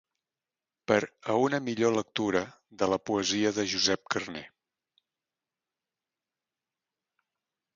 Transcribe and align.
«Per 0.91 0.95
a 1.33 1.33
una 1.41 1.59
millor 1.65 1.93
lectura 1.97 2.41
de 2.83 2.87
la 2.93 2.99
poesia 3.09 3.51
de 3.59 3.67
Josep 3.75 4.09
Carner». 4.15 4.43